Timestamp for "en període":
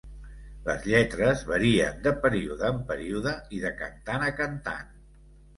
2.71-3.35